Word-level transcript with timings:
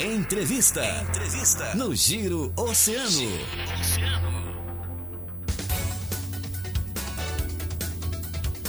Entrevista. 0.00 0.84
Entrevista. 1.02 1.74
No 1.74 1.94
Giro 1.94 2.52
Oceano. 2.56 3.08
Giro 3.08 3.28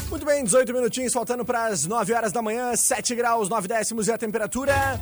Muito 0.09 0.25
bem, 0.25 0.43
18 0.43 0.73
minutinhos, 0.73 1.13
faltando 1.13 1.43
para 1.43 1.67
as 1.67 1.85
9 1.85 2.13
horas 2.13 2.31
da 2.31 2.41
manhã, 2.41 2.75
7 2.75 3.15
graus, 3.15 3.49
9 3.49 3.67
décimos 3.67 4.07
e 4.07 4.11
a 4.11 4.17
temperatura. 4.17 4.99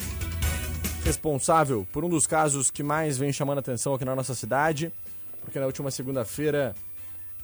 responsável 1.04 1.86
por 1.92 2.04
um 2.04 2.08
dos 2.08 2.26
casos 2.26 2.70
que 2.70 2.82
mais 2.82 3.16
vem 3.16 3.32
chamando 3.32 3.58
atenção 3.58 3.94
aqui 3.94 4.04
na 4.04 4.14
nossa 4.14 4.34
cidade, 4.34 4.92
porque 5.40 5.58
na 5.58 5.66
última 5.66 5.90
segunda-feira 5.90 6.74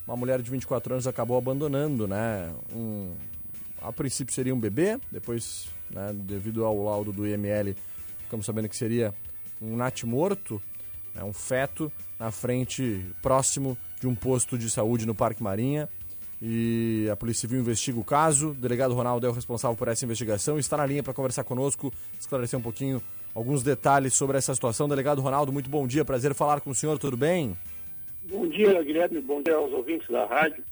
uma 0.07 0.17
mulher 0.17 0.41
de 0.41 0.51
24 0.51 0.95
anos 0.95 1.07
acabou 1.07 1.37
abandonando, 1.37 2.07
né? 2.07 2.53
Um, 2.73 3.13
a 3.83 3.93
princípio 3.93 4.33
seria 4.33 4.55
um 4.55 4.61
bebê, 4.61 4.99
depois, 5.11 5.69
né, 5.91 6.13
devido 6.15 6.65
ao 6.65 6.85
laudo 6.85 7.13
do 7.13 7.27
IML, 7.27 7.75
ficamos 8.27 8.45
sabendo 8.45 8.69
que 8.69 8.77
seria 8.77 9.15
um 9.61 9.77
natimorto, 9.77 10.61
né, 11.15 11.25
um 11.25 11.33
feto, 11.33 11.91
na 12.19 12.31
frente, 12.31 13.05
próximo 13.23 13.77
de 14.01 14.07
um 14.07 14.15
posto 14.15 14.59
de 14.59 14.69
saúde 14.69 15.07
no 15.07 15.15
Parque 15.15 15.43
Marinha. 15.43 15.89
E 16.41 17.09
a 17.11 17.17
Polícia 17.17 17.43
Civil 17.43 17.61
investiga 17.61 17.99
o 17.99 18.05
caso. 18.05 18.51
O 18.51 18.55
delegado 18.55 18.95
Ronaldo 18.95 19.27
é 19.27 19.31
o 19.31 19.33
responsável 19.33 19.77
por 19.77 19.89
essa 19.89 20.05
investigação. 20.05 20.59
Está 20.59 20.77
na 20.77 20.85
linha 20.85 21.03
para 21.03 21.15
conversar 21.15 21.45
conosco, 21.45 21.91
esclarecer 22.21 22.59
um 22.59 22.63
pouquinho 22.63 23.03
alguns 23.35 23.63
detalhes 23.63 24.13
sobre 24.13 24.37
essa 24.37 24.55
situação. 24.55 24.89
Delegado 24.89 25.23
Ronaldo, 25.23 25.51
muito 25.51 25.71
bom 25.71 25.87
dia, 25.87 26.05
prazer 26.05 26.35
falar 26.35 26.61
com 26.61 26.71
o 26.71 26.75
senhor, 26.75 26.99
tudo 26.99 27.17
bem? 27.17 27.57
Bom 28.29 28.47
dia, 28.49 28.83
Guilherme. 28.83 29.21
Bom 29.21 29.41
dia 29.43 29.57
aos 29.57 29.73
ouvintes 29.73 30.09
da 30.09 30.27
rádio. 30.27 30.63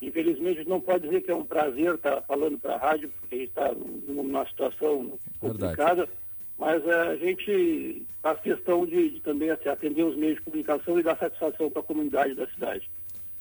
Infelizmente, 0.00 0.68
não 0.68 0.80
pode 0.80 1.04
dizer 1.04 1.22
que 1.22 1.30
é 1.30 1.34
um 1.34 1.44
prazer 1.44 1.94
estar 1.94 2.22
falando 2.22 2.58
para 2.58 2.74
a 2.74 2.78
rádio, 2.78 3.10
porque 3.20 3.34
a 3.34 3.38
gente 3.38 3.48
está 3.48 3.72
numa 4.08 4.46
situação 4.46 5.12
complicada, 5.38 6.06
Verdade. 6.06 6.10
Mas 6.58 6.84
eh, 6.86 7.02
a 7.08 7.16
gente 7.16 8.06
faz 8.22 8.40
questão 8.40 8.86
de, 8.86 9.10
de, 9.10 9.20
também 9.20 9.50
atender 9.50 10.04
os 10.04 10.16
meios 10.16 10.36
de 10.36 10.42
comunicação 10.42 10.98
e 10.98 11.02
dar 11.02 11.18
satisfação 11.18 11.70
para 11.70 11.80
a 11.80 11.84
comunidade 11.84 12.34
da 12.34 12.46
cidade. 12.48 12.88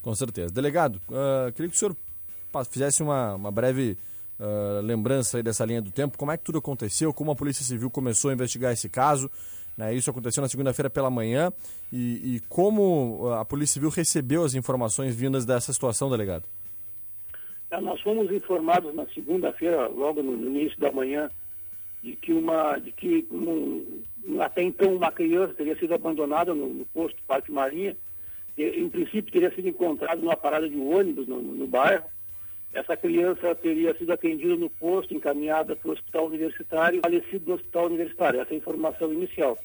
Com 0.02 0.16
certeza. 0.16 0.54
Delegado, 0.54 0.96
uh, 1.10 1.52
queria 1.54 1.70
que 1.70 1.76
o 1.76 1.80
senhor 1.80 1.96
fizesse 2.72 3.04
uma, 3.04 3.36
uma 3.36 3.52
breve 3.52 3.96
uh, 4.40 4.82
lembrança 4.82 5.42
dessa 5.44 5.64
linha 5.64 5.82
do 5.82 5.92
tempo. 5.92 6.18
Como 6.18 6.32
é 6.32 6.38
que 6.38 6.44
tudo 6.44 6.58
aconteceu? 6.58 7.14
Como 7.14 7.32
a 7.32 7.36
Polícia 7.36 7.64
Civil 7.64 7.92
começou 7.92 8.32
a 8.32 8.34
investigar 8.34 8.74
esse 8.74 8.90
caso? 8.90 9.30
Né? 9.78 9.94
Isso 9.94 10.10
aconteceu 10.10 10.42
na 10.42 10.50
segunda-feira 10.50 10.90
pela 10.90 11.10
manhã. 11.10 11.52
E, 11.94 12.36
e, 12.36 12.40
como 12.50 13.30
a 13.34 13.46
Polícia 13.46 13.76
Civil 13.76 13.90
recebeu 13.90 14.44
as 14.44 14.56
informações 14.56 15.16
vindas 15.16 15.46
dessa 15.46 15.72
situação, 15.72 16.10
delegado? 16.10 16.44
É, 17.70 17.80
nós 17.80 18.02
fomos 18.02 18.32
informados 18.32 18.94
na 18.94 19.06
segunda-feira, 19.08 19.88
logo 19.88 20.22
no 20.22 20.34
início 20.34 20.80
da 20.80 20.92
manhã, 20.92 21.30
de 22.02 22.16
que 22.16 22.34
uma, 22.34 22.78
de 22.78 22.92
que 22.92 23.28
um, 23.32 24.02
até 24.42 24.64
então 24.64 24.96
uma 24.96 25.12
criança 25.12 25.54
teria 25.54 25.76
sido 25.78 25.94
abandonada 25.94 26.54
no, 26.54 26.68
no 26.68 26.86
posto 26.86 27.18
Parque 27.28 27.52
Marinha. 27.52 27.96
Em 28.58 28.90
princípio 28.90 29.32
teria 29.32 29.54
sido 29.56 29.70
encontrada 29.70 30.22
numa 30.22 30.36
parada 30.36 30.68
de 30.70 30.78
ônibus 30.78 31.28
no, 31.28 31.42
no, 31.42 31.68
bairro. 31.68 32.04
Essa 32.74 32.96
criança 32.96 33.56
teria 33.56 33.96
sido 33.98 34.12
atendida 34.12 34.56
no 34.56 34.70
posto, 34.70 35.14
encaminhada 35.14 35.76
para 35.76 35.90
o 35.90 35.94
hospital 35.94 36.28
universitário, 36.28 37.02
falecido 37.02 37.46
no 37.48 37.56
hospital 37.56 37.86
universitário. 37.88 38.40
Essa 38.40 38.52
é 38.52 38.56
a 38.56 38.58
informação 38.58 39.12
inicial. 39.12 39.58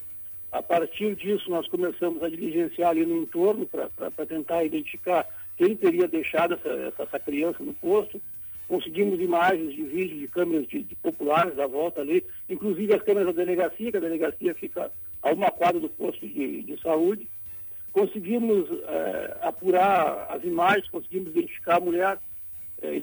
A 0.51 0.63
partir 0.63 1.15
disso, 1.17 1.51
nós 1.51 1.69
começamos 1.69 2.23
a 2.23 2.29
diligenciar 2.29 2.91
ali 2.91 3.05
no 3.05 3.23
entorno 3.23 3.67
para 3.67 4.27
tentar 4.27 4.65
identificar 4.65 5.27
quem 5.57 5.77
teria 5.77 6.07
deixado 6.07 6.55
essa, 6.55 6.95
essa, 7.03 7.19
criança 7.19 7.63
no 7.63 7.75
posto. 7.75 8.21
Conseguimos 8.69 9.21
imagens 9.21 9.75
de 9.75 9.83
vídeo 9.83 10.19
de 10.19 10.29
câmeras 10.29 10.67
de, 10.67 10.83
de, 10.83 10.97
populares 10.97 11.55
da 11.55 11.67
volta 11.67 12.01
ali, 12.01 12.25
inclusive 12.49 12.95
as 12.95 13.03
câmeras 13.03 13.35
da 13.35 13.45
delegacia, 13.45 13.91
que 13.91 13.97
a 13.97 14.01
delegacia 14.01 14.55
fica 14.55 14.91
a 15.23 15.33
uma 15.33 15.51
quadra 15.51 15.81
do 15.81 15.89
posto 15.89 16.27
de, 16.27 16.63
de 16.63 16.81
saúde. 16.81 17.29
Conseguimos 17.93 18.69
é, 18.71 19.39
apurar 19.43 20.27
as 20.31 20.43
imagens, 20.43 20.89
conseguimos 20.91 21.29
identificar 21.29 21.77
a 21.77 21.81
mulher, 21.81 22.19
é, 22.83 23.01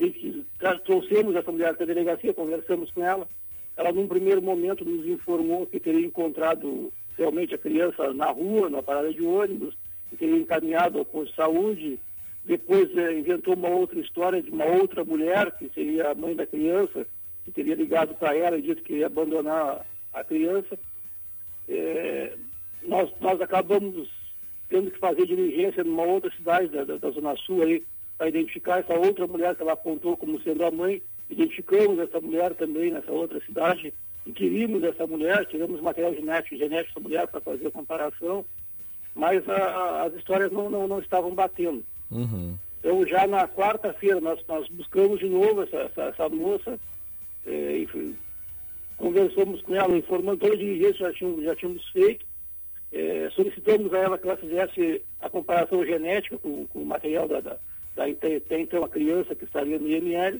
trouxemos 0.85 1.35
essa 1.35 1.51
mulher 1.51 1.69
até 1.69 1.83
a 1.83 1.87
delegacia, 1.87 2.33
conversamos 2.33 2.91
com 2.91 3.03
ela. 3.03 3.27
Ela, 3.75 3.91
num 3.91 4.07
primeiro 4.07 4.41
momento, 4.41 4.85
nos 4.85 5.05
informou 5.07 5.65
que 5.65 5.79
teria 5.79 6.05
encontrado 6.05 6.91
realmente 7.17 7.55
a 7.55 7.57
criança 7.57 8.13
na 8.13 8.29
rua, 8.31 8.69
na 8.69 8.83
parada 8.83 9.11
de 9.11 9.23
ônibus, 9.23 9.75
que 10.09 10.17
teria 10.17 10.37
encaminhado 10.37 10.99
ao 10.99 11.05
posto 11.05 11.31
de 11.31 11.35
saúde. 11.35 11.99
Depois 12.45 12.95
é, 12.97 13.17
inventou 13.17 13.53
uma 13.53 13.69
outra 13.69 13.99
história 13.99 14.41
de 14.41 14.51
uma 14.51 14.65
outra 14.65 15.03
mulher, 15.05 15.51
que 15.57 15.69
seria 15.69 16.11
a 16.11 16.15
mãe 16.15 16.35
da 16.35 16.45
criança, 16.45 17.07
que 17.45 17.51
teria 17.51 17.75
ligado 17.75 18.13
para 18.15 18.35
ela 18.35 18.57
e 18.57 18.61
dito 18.61 18.83
que 18.83 18.95
ia 18.95 19.07
abandonar 19.07 19.85
a 20.13 20.23
criança. 20.23 20.77
É, 21.69 22.33
nós, 22.83 23.09
nós 23.21 23.39
acabamos 23.39 24.09
tendo 24.69 24.91
que 24.91 24.99
fazer 24.99 25.25
diligência 25.25 25.83
numa 25.83 26.03
outra 26.03 26.31
cidade 26.31 26.67
da, 26.67 26.83
da, 26.83 26.97
da 26.97 27.09
Zona 27.11 27.35
Sul 27.37 27.63
aí, 27.63 27.83
para 28.17 28.27
identificar 28.27 28.79
essa 28.79 28.93
outra 28.93 29.25
mulher 29.25 29.55
que 29.55 29.61
ela 29.61 29.73
apontou 29.73 30.17
como 30.17 30.41
sendo 30.41 30.65
a 30.65 30.71
mãe. 30.71 31.01
Identificamos 31.29 31.97
essa 31.99 32.19
mulher 32.19 32.53
também 32.55 32.91
nessa 32.91 33.11
outra 33.11 33.39
cidade, 33.45 33.93
inquirimos 34.27 34.83
essa 34.83 35.07
mulher, 35.07 35.45
tiramos 35.45 35.81
material 35.81 36.13
genético, 36.13 36.57
genético 36.57 36.99
dessa 36.99 36.99
mulher 36.99 37.27
para 37.27 37.41
fazer 37.41 37.67
a 37.67 37.71
comparação, 37.71 38.45
mas 39.15 39.47
a, 39.47 39.55
a, 39.55 40.03
as 40.03 40.13
histórias 40.15 40.51
não, 40.51 40.69
não, 40.69 40.87
não 40.87 40.99
estavam 40.99 41.33
batendo. 41.33 41.83
Uhum. 42.13 42.55
Então, 42.79 43.07
já 43.07 43.25
na 43.25 43.47
quarta-feira, 43.47 44.19
nós, 44.19 44.39
nós 44.47 44.67
buscamos 44.69 45.19
de 45.19 45.29
novo 45.29 45.63
essa, 45.63 45.77
essa, 45.77 46.01
essa 46.03 46.29
moça, 46.29 46.79
é, 47.45 47.77
enfim, 47.79 48.15
conversamos 48.97 49.61
com 49.61 49.73
ela, 49.75 49.97
informando 49.97 50.37
toda 50.37 50.53
a 50.53 50.57
diligência 50.57 51.11
já 51.11 51.27
já 51.43 51.55
tínhamos 51.55 51.87
feito, 51.89 52.25
é, 52.91 53.29
solicitamos 53.31 53.91
a 53.93 53.97
ela 53.97 54.17
que 54.17 54.27
ela 54.27 54.37
fizesse 54.37 55.01
a 55.19 55.27
comparação 55.27 55.83
genética 55.83 56.37
com, 56.37 56.67
com 56.67 56.79
o 56.79 56.85
material 56.85 57.27
da, 57.27 57.39
da, 57.39 57.57
da 57.95 58.07
então 58.07 58.83
a 58.83 58.89
criança 58.89 59.33
que 59.33 59.45
estaria 59.45 59.79
no 59.79 59.89
IML. 59.89 60.39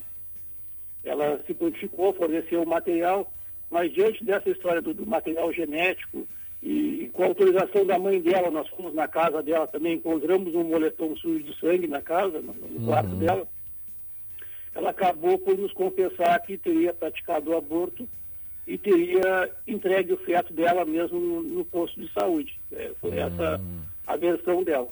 Ela 1.04 1.42
se 1.46 1.54
prontificou, 1.54 2.14
forneceu 2.14 2.62
o 2.62 2.68
material, 2.68 3.32
mas 3.72 3.92
diante 3.92 4.24
dessa 4.24 4.50
história 4.50 4.82
do, 4.82 4.94
do 4.94 5.06
material 5.06 5.52
genético 5.52 6.28
e, 6.64 7.10
com 7.12 7.24
a 7.24 7.28
autorização 7.28 7.86
da 7.86 8.00
mãe 8.00 8.22
dela, 8.22 8.50
nós 8.50 8.68
fomos 8.70 8.94
na 8.94 9.06
casa 9.06 9.44
dela 9.44 9.68
também, 9.68 9.96
encontramos 9.96 10.56
um 10.56 10.64
moletom 10.64 11.14
sujo 11.18 11.44
de 11.44 11.60
sangue 11.60 11.88
na 11.88 12.02
casa, 12.02 12.42
no, 12.42 12.54
no 12.54 12.80
uhum. 12.80 12.86
quarto 12.86 13.16
dela. 13.16 13.46
Ela 14.74 14.90
acabou 14.92 15.38
por 15.38 15.58
nos 15.58 15.74
confessar 15.74 16.40
que 16.40 16.58
teria 16.58 16.94
praticado 16.94 17.52
o 17.52 17.58
aborto 17.58 18.08
e 18.66 18.78
teria 18.78 19.52
entregue 19.68 20.14
o 20.14 20.18
feto 20.18 20.54
dela 20.54 20.86
mesmo 20.86 21.20
no, 21.20 21.44
no 21.44 21.66
posto 21.66 22.00
de 22.00 22.12
saúde. 22.14 22.58
É, 22.72 22.92
foi 23.02 23.12
uhum. 23.12 23.18
essa 23.18 23.62
a 24.08 24.16
versão 24.16 24.64
dela. 24.64 24.88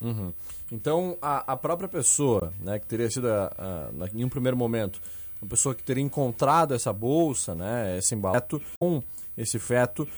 Uhum. 0.00 0.32
Então, 0.72 1.18
a, 1.20 1.52
a, 1.52 1.56
própria 1.56 1.88
pessoa, 1.88 2.52
né, 2.60 2.78
que 2.78 2.86
teria 2.86 3.10
sido, 3.10 3.28
a, 3.28 3.52
a, 3.58 4.08
em 4.14 4.24
um 4.24 4.28
primeiro 4.28 4.56
momento, 4.56 5.00
uma 5.42 5.50
pessoa 5.50 5.74
que 5.74 5.82
teria 5.82 6.02
encontrado 6.02 6.74
essa 6.74 6.92
bolsa, 6.92 7.54
né, 7.54 7.98
esse 7.98 8.14
embalato 8.14 8.60
com 8.80 9.02
esse 9.36 9.58
feto, 9.58 10.08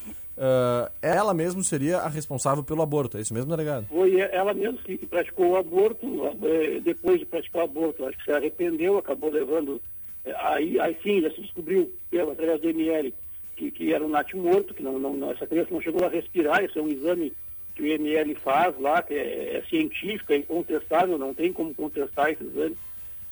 uh, 0.40 0.90
ela 1.02 1.34
mesma 1.34 1.62
seria 1.62 1.98
a 1.98 2.08
responsável 2.08 2.64
pelo 2.64 2.82
aborto, 2.82 3.18
é 3.18 3.20
isso 3.20 3.34
mesmo, 3.34 3.50
delegado? 3.50 3.86
Foi 3.88 4.18
ela 4.18 4.54
mesma 4.54 4.78
que 4.78 5.06
praticou 5.06 5.50
o 5.50 5.56
aborto, 5.56 6.06
eh, 6.42 6.80
depois 6.80 7.20
de 7.20 7.26
praticar 7.26 7.62
o 7.62 7.64
aborto, 7.64 8.06
acho 8.06 8.18
que 8.18 8.24
se 8.24 8.32
arrependeu, 8.32 8.98
acabou 8.98 9.30
levando, 9.30 9.80
eh, 10.24 10.34
aí, 10.38 10.80
aí 10.80 10.96
sim, 11.02 11.20
já 11.20 11.30
se 11.30 11.42
descobriu, 11.42 11.92
através 12.32 12.60
do 12.60 12.70
ML, 12.70 13.12
que, 13.56 13.70
que 13.70 13.92
era 13.92 14.04
um 14.04 14.08
natimorto, 14.08 14.72
que 14.72 14.82
não, 14.82 14.98
não, 14.98 15.30
essa 15.30 15.46
criança 15.46 15.72
não 15.72 15.80
chegou 15.80 16.04
a 16.04 16.08
respirar, 16.08 16.64
esse 16.64 16.78
é 16.78 16.82
um 16.82 16.88
exame 16.88 17.32
que 17.74 17.82
o 17.82 17.86
ML 17.86 18.34
faz 18.36 18.78
lá, 18.80 19.02
que 19.02 19.14
é, 19.14 19.58
é 19.58 19.62
científico, 19.68 20.32
é 20.32 20.36
incontestável, 20.36 21.18
não 21.18 21.34
tem 21.34 21.52
como 21.52 21.74
contestar 21.74 22.30
esse 22.30 22.42
exame. 22.42 22.76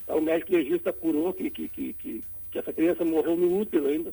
Então, 0.04 0.18
o 0.18 0.22
médico 0.22 0.52
legista 0.52 0.90
apurou 0.90 1.32
que, 1.32 1.50
que, 1.50 1.68
que, 1.68 1.92
que, 1.94 2.24
que 2.50 2.58
essa 2.58 2.72
criança 2.72 3.04
morreu 3.04 3.36
no 3.36 3.58
útero 3.58 3.86
ainda. 3.86 4.12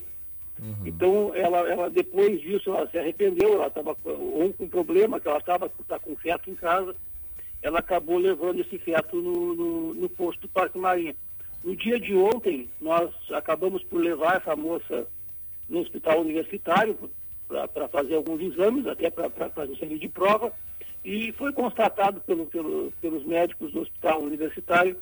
Uhum. 0.60 0.88
Então, 0.88 1.32
ela, 1.36 1.60
ela, 1.70 1.90
depois 1.90 2.42
disso, 2.42 2.70
ela 2.70 2.90
se 2.90 2.98
arrependeu, 2.98 3.54
ela 3.56 3.68
estava 3.68 3.96
com 3.96 4.54
um 4.60 4.68
problema, 4.68 5.20
que 5.20 5.28
ela 5.28 5.38
estava 5.38 5.70
tá 5.88 6.00
com 6.00 6.16
feto 6.16 6.50
em 6.50 6.56
casa, 6.56 6.96
ela 7.62 7.80
acabou 7.80 8.18
levando 8.18 8.60
esse 8.60 8.78
feto 8.78 9.16
no, 9.16 9.56
no, 9.56 9.94
no 9.94 10.10
posto 10.10 10.42
do 10.42 10.50
Parque 10.50 10.78
Marinha. 10.78 11.16
No 11.64 11.76
dia 11.76 12.00
de 12.00 12.16
ontem, 12.16 12.70
nós 12.80 13.12
acabamos 13.32 13.84
por 13.84 14.00
levar 14.00 14.38
essa 14.38 14.56
moça 14.56 15.08
no 15.68 15.80
hospital 15.80 16.22
universitário 16.22 16.98
para 17.48 17.88
fazer 17.88 18.16
alguns 18.16 18.42
exames, 18.42 18.86
até 18.86 19.10
para 19.10 19.30
fazer 19.30 19.76
serviço 19.78 20.02
de 20.02 20.10
prova, 20.10 20.54
e 21.04 21.32
foi 21.34 21.52
constatado 21.54 22.22
pelo, 22.22 22.46
pelo, 22.48 22.92
pelos 23.02 23.26
médicos 23.26 23.72
do 23.72 23.82
hospital 23.82 24.22
universitário 24.22 24.98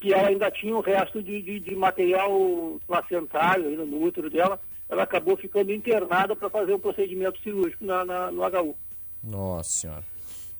que 0.00 0.12
ela 0.12 0.28
ainda 0.28 0.50
tinha 0.50 0.76
o 0.76 0.80
resto 0.80 1.22
de, 1.22 1.40
de, 1.40 1.60
de 1.60 1.74
material 1.74 2.78
placentário 2.86 3.84
no 3.86 4.02
útero 4.02 4.28
dela. 4.28 4.60
Ela 4.88 5.02
acabou 5.02 5.36
ficando 5.36 5.72
internada 5.72 6.36
para 6.36 6.48
fazer 6.48 6.74
um 6.74 6.78
procedimento 6.78 7.40
cirúrgico 7.40 7.84
na, 7.84 8.04
na, 8.04 8.30
no 8.30 8.42
HU. 8.42 8.74
Nossa 9.22 9.70
Senhora. 9.70 10.04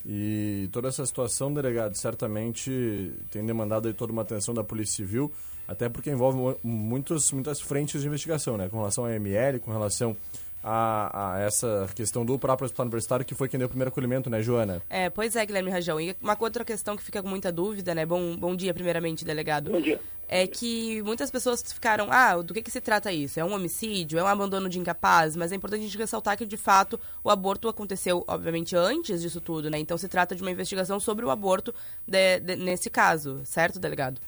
E 0.04 0.68
toda 0.72 0.88
essa 0.88 1.04
situação, 1.04 1.52
delegado, 1.52 1.94
certamente 1.96 3.12
tem 3.30 3.44
demandado 3.44 3.92
toda 3.94 4.12
uma 4.12 4.22
atenção 4.22 4.54
da 4.54 4.62
Polícia 4.62 4.96
Civil, 4.96 5.32
até 5.66 5.88
porque 5.88 6.10
envolve 6.10 6.56
muitos, 6.62 7.32
muitas 7.32 7.60
frentes 7.60 8.00
de 8.02 8.06
investigação, 8.06 8.56
né? 8.56 8.68
Com 8.68 8.76
relação 8.76 9.04
à 9.04 9.12
ML, 9.12 9.58
com 9.58 9.72
relação 9.72 10.16
a, 10.62 11.34
a, 11.34 11.40
essa 11.40 11.88
questão 11.94 12.24
do 12.24 12.38
próprio 12.38 12.66
hospital 12.66 12.86
universitário, 12.86 13.24
que 13.24 13.34
foi 13.34 13.48
quem 13.48 13.58
deu 13.58 13.66
o 13.66 13.68
primeiro 13.68 13.90
acolhimento, 13.90 14.28
né, 14.28 14.42
Joana? 14.42 14.82
É, 14.90 15.08
pois 15.08 15.36
é, 15.36 15.46
Guilherme 15.46 15.70
Rajão. 15.70 16.00
E 16.00 16.16
uma 16.20 16.36
outra 16.38 16.64
questão 16.64 16.96
que 16.96 17.02
fica 17.02 17.22
com 17.22 17.28
muita 17.28 17.52
dúvida, 17.52 17.94
né? 17.94 18.04
Bom, 18.04 18.36
bom 18.36 18.56
dia, 18.56 18.74
primeiramente, 18.74 19.24
delegado. 19.24 19.70
Bom 19.70 19.80
dia. 19.80 20.00
É 20.28 20.44
que 20.44 21.00
muitas 21.02 21.30
pessoas 21.30 21.62
ficaram, 21.72 22.08
ah, 22.10 22.42
do 22.42 22.52
que, 22.52 22.60
que 22.60 22.70
se 22.70 22.80
trata 22.80 23.12
isso? 23.12 23.38
É 23.38 23.44
um 23.44 23.54
homicídio? 23.54 24.18
É 24.18 24.22
um 24.24 24.26
abandono 24.26 24.68
de 24.68 24.78
incapaz? 24.78 25.36
Mas 25.36 25.52
é 25.52 25.54
importante 25.54 25.82
a 25.82 25.84
gente 25.84 25.96
ressaltar 25.96 26.36
que, 26.36 26.44
de 26.44 26.56
fato, 26.56 26.98
o 27.22 27.30
aborto 27.30 27.68
aconteceu, 27.68 28.24
obviamente, 28.26 28.74
antes 28.74 29.22
disso 29.22 29.40
tudo, 29.40 29.70
né? 29.70 29.78
Então 29.78 29.96
se 29.96 30.08
trata 30.08 30.34
de 30.34 30.42
uma 30.42 30.50
investigação 30.50 30.98
sobre 30.98 31.24
o 31.24 31.30
aborto 31.30 31.72
de, 32.04 32.40
de, 32.40 32.56
nesse 32.56 32.90
caso, 32.90 33.40
certo, 33.44 33.78
delegado? 33.78 34.20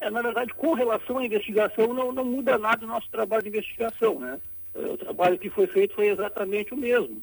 É, 0.00 0.08
na 0.08 0.22
verdade, 0.22 0.54
com 0.54 0.72
relação 0.72 1.18
à 1.18 1.24
investigação, 1.24 1.92
não, 1.92 2.12
não 2.12 2.24
muda 2.24 2.56
nada 2.56 2.84
o 2.84 2.88
nosso 2.88 3.08
trabalho 3.10 3.42
de 3.42 3.48
investigação, 3.48 4.20
né? 4.20 4.38
O 4.74 4.96
trabalho 4.96 5.38
que 5.38 5.50
foi 5.50 5.66
feito 5.66 5.94
foi 5.94 6.08
exatamente 6.08 6.72
o 6.72 6.76
mesmo. 6.76 7.20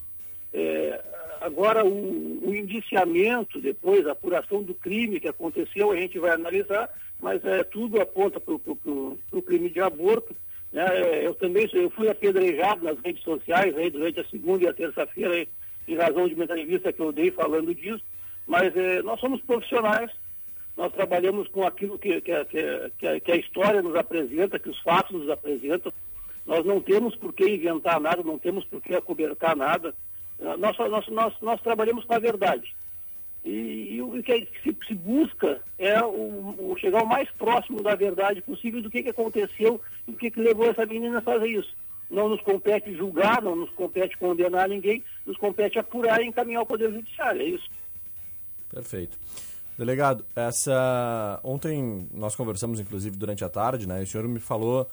É, 0.54 1.01
agora, 1.42 1.86
o, 1.86 2.48
o, 2.48 2.56
indiciamento, 2.56 3.60
depois, 3.60 4.06
a 4.06 4.12
apuração 4.12 4.62
do 4.62 4.74
crime 4.74 5.19
que 5.19 5.28
aconteceu, 5.28 5.92
a 5.92 5.96
gente 5.96 6.19
vai 6.19 6.31
analisar, 6.31 6.90
mas 7.19 7.44
é, 7.46 7.63
tudo 7.63 8.01
aponta 8.01 8.40
para 8.40 8.54
o 8.54 9.42
crime 9.46 9.69
de 9.69 9.81
aborto. 9.81 10.36
Né? 10.72 10.86
Eu 11.25 11.34
também 11.36 11.68
eu 11.74 11.90
fui 11.90 12.10
apedrejado 12.10 12.84
nas 12.84 13.00
redes 13.00 13.24
sociais 13.24 13.75
aí, 13.78 13.90
durante 13.90 14.19
a 14.19 14.25
segunda 14.25 14.63
e 14.63 14.68
a 14.68 14.74
terça-feira, 14.74 15.48
em 15.88 15.96
razão 15.96 16.28
de 16.28 16.36
uma 16.36 16.44
entrevista 16.44 16.94
que 16.94 17.01
eu 17.01 17.12
dei 17.12 17.31
falando 17.31 17.74
disso, 17.74 18.04
mas 18.48 18.75
é, 18.75 19.01
nós 19.01 19.19
somos 19.19 19.42
profissionais, 19.42 20.12
nós 20.78 20.94
trabalhamos 20.94 21.48
com 21.50 21.66
aquilo 21.66 21.98
que, 21.98 22.22
que, 22.22 22.46
que, 22.46 23.19
que 23.19 23.31
a 23.31 23.36
história 23.36 23.81
nos 23.81 23.96
apresenta, 23.96 24.60
que 24.60 24.69
os 24.69 24.80
fatos 24.80 25.19
nos 25.19 25.30
apresentam, 25.30 25.92
nós 26.50 26.66
não 26.66 26.81
temos 26.81 27.16
por 27.16 27.31
que 27.31 27.48
inventar 27.48 28.00
nada, 28.01 28.24
não 28.24 28.40
temos 28.40 28.66
por 28.66 28.81
que 28.81 28.96
acobertar 28.96 29.56
nada. 29.56 29.94
Nós, 30.57 30.75
nós, 30.80 31.07
nós, 31.07 31.34
nós 31.44 31.62
trabalhamos 31.62 32.06
com 32.06 32.13
a 32.16 32.18
verdade. 32.18 32.75
E, 33.46 33.94
e 33.94 34.01
o 34.01 34.24
que 34.24 34.48
se, 34.63 34.75
se, 34.88 34.96
busca 34.96 35.62
é 35.78 36.01
o, 36.01 36.72
o, 36.72 36.75
chegar 36.80 37.04
o 37.04 37.07
mais 37.07 37.30
próximo 37.34 37.84
da 37.84 37.94
verdade 37.94 38.42
possível 38.42 38.81
do 38.81 38.90
que, 38.90 39.04
que 39.04 39.10
aconteceu 39.10 39.80
e 40.07 40.12
o 40.12 40.16
que, 40.16 40.31
que 40.31 40.42
levou 40.42 40.66
essa 40.66 40.88
menina 40.88 41.19
a 41.19 41.22
fazer 41.22 41.50
isso. 41.50 41.72
Não 42.10 42.28
nos 42.28 42.42
compete 42.42 42.96
julgar, 42.96 43.44
não 43.44 43.56
nos 43.56 43.69
compete 43.69 44.18
condenar 44.18 44.68
ninguém, 44.68 45.04
nos 45.28 45.38
compete 45.38 45.78
apurar 45.78 46.19
e 46.19 46.25
encaminhar 46.25 46.63
o 46.63 46.66
Poder 46.66 46.92
Judiciário, 46.92 47.44
é 47.44 47.46
isso. 47.46 47.69
Perfeito. 48.72 49.19
Delegado, 49.78 50.25
essa 50.36 51.40
ontem 51.44 52.10
nós 52.12 52.36
conversamos 52.36 52.80
inclusive 52.80 53.16
durante 53.16 53.46
a 53.46 53.50
tarde, 53.50 53.88
né? 53.88 54.01
O 54.01 54.07
senhor 54.07 54.28
me 54.28 54.40
falou 54.40 54.90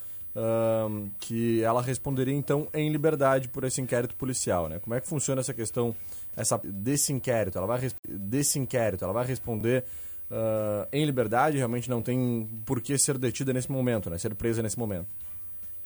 que 1.19 1.63
ela 1.63 1.81
responderia 1.81 2.35
então 2.35 2.69
em 2.75 2.91
liberdade 2.91 3.49
por 3.49 3.65
esse 3.65 3.81
inquérito 3.81 4.15
policial, 4.15 4.69
né? 4.69 4.79
Como 4.79 4.95
é 4.95 5.01
que 5.01 5.09
funciona 5.09 5.41
essa 5.41 5.55
questão 5.55 5.95
essa 6.37 6.61
desse 6.63 7.13
inquérito? 7.13 7.57
Ela 7.57 7.67
vai 7.67 7.89
desse 8.07 8.59
inquérito, 8.59 9.05
ela 9.05 9.15
vai 9.15 9.25
responder 9.25 9.85
uh, 10.31 10.87
em 10.93 11.05
liberdade? 11.05 11.57
Realmente 11.57 11.89
não 11.89 12.03
tem 12.03 12.47
por 12.67 12.83
que 12.83 12.99
ser 12.99 13.17
detida 13.17 13.53
nesse 13.53 13.73
momento, 13.73 14.11
né? 14.11 14.19
Ser 14.19 14.35
presa 14.35 14.63
nesse 14.63 14.79
momento? 14.79 15.07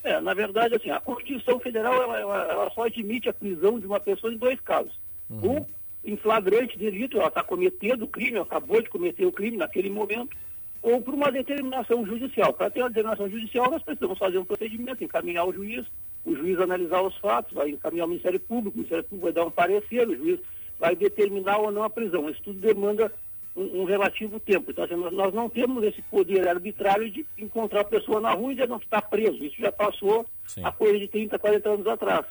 É, 0.02 0.20
na 0.20 0.34
verdade, 0.34 0.74
assim, 0.74 0.90
a 0.90 1.00
Constituição 1.00 1.60
Federal 1.60 1.94
ela, 2.02 2.18
ela, 2.18 2.44
ela 2.50 2.70
só 2.70 2.84
admite 2.84 3.28
a 3.28 3.34
prisão 3.34 3.78
de 3.78 3.86
uma 3.86 4.00
pessoa 4.00 4.32
em 4.32 4.36
dois 4.36 4.58
casos. 4.60 4.98
Uhum. 5.28 5.58
Um, 5.58 5.66
em 6.02 6.16
flagrante 6.16 6.78
delito, 6.78 7.18
ela 7.18 7.28
está 7.28 7.44
cometendo 7.44 8.02
o 8.02 8.08
crime, 8.08 8.38
acabou 8.38 8.82
de 8.82 8.88
cometer 8.88 9.26
o 9.26 9.32
crime 9.32 9.58
naquele 9.58 9.90
momento 9.90 10.36
ou 10.82 11.00
por 11.00 11.14
uma 11.14 11.30
determinação 11.30 12.04
judicial. 12.06 12.52
Para 12.52 12.70
ter 12.70 12.80
uma 12.80 12.88
determinação 12.88 13.28
judicial, 13.28 13.70
nós 13.70 13.82
precisamos 13.82 14.18
fazer 14.18 14.38
um 14.38 14.44
procedimento, 14.44 15.04
encaminhar 15.04 15.46
o 15.46 15.52
juiz, 15.52 15.86
o 16.24 16.34
juiz 16.34 16.58
analisar 16.58 17.02
os 17.02 17.16
fatos, 17.18 17.52
vai 17.52 17.70
encaminhar 17.70 18.06
o 18.06 18.08
Ministério 18.08 18.40
Público, 18.40 18.76
o 18.76 18.78
Ministério 18.78 19.04
Público 19.04 19.24
vai 19.24 19.32
dar 19.32 19.44
um 19.44 19.50
parecer, 19.50 20.08
o 20.08 20.16
juiz 20.16 20.40
vai 20.78 20.96
determinar 20.96 21.58
ou 21.58 21.70
não 21.70 21.82
a 21.82 21.90
prisão. 21.90 22.30
Isso 22.30 22.42
tudo 22.42 22.58
demanda 22.58 23.12
um, 23.54 23.82
um 23.82 23.84
relativo 23.84 24.40
tempo. 24.40 24.70
Então, 24.70 24.84
assim, 24.84 24.96
nós, 24.96 25.12
nós, 25.12 25.34
não 25.34 25.48
temos 25.48 25.84
esse 25.84 26.00
poder 26.02 26.48
arbitrário 26.48 27.10
de 27.10 27.26
encontrar 27.38 27.82
a 27.82 27.84
pessoa 27.84 28.20
na 28.20 28.32
rua 28.32 28.52
e 28.52 28.56
já 28.56 28.66
não 28.66 28.78
estar 28.78 29.02
preso. 29.02 29.44
Isso 29.44 29.56
já 29.58 29.70
passou 29.70 30.24
Sim. 30.46 30.64
a 30.64 30.72
coisa 30.72 30.98
de 30.98 31.08
30, 31.08 31.38
40 31.38 31.68
anos 31.68 31.86
atrás. 31.86 32.24